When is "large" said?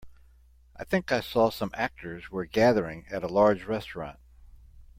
3.27-3.65